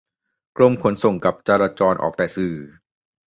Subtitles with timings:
[0.57, 2.53] กรมขนส่งกับจราจรออกแต่สื่อ